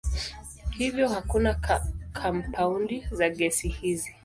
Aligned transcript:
Hivyo 0.69 1.07
hakuna 1.09 1.55
kampaundi 2.13 3.05
za 3.11 3.29
gesi 3.29 3.67
hizi. 3.67 4.15